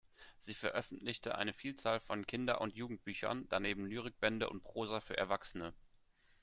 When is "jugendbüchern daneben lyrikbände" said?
2.75-4.49